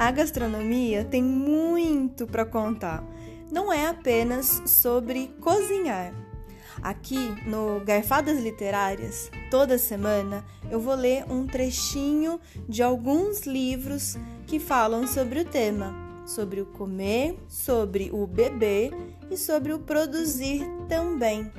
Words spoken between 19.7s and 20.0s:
o